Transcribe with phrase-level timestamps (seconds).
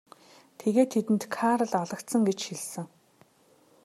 [0.59, 2.85] Тэгээд тэдэнд Карл алагдсан гэж хэлсэн.